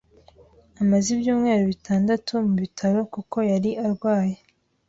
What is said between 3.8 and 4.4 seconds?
arwaye.